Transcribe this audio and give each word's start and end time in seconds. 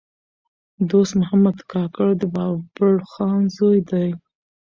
دوست 0.89 1.13
محمد 1.19 1.57
کاکړ 1.71 2.07
د 2.21 2.23
بابړخان 2.35 3.41
زوی 3.57 3.77
دﺉ. 3.89 4.11